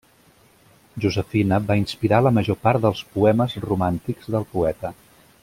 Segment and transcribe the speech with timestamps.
[1.03, 4.95] Josefina va inspirar la major part dels poemes romàntics del poeta.